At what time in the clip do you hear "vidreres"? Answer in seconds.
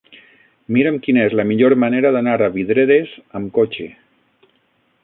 2.57-3.13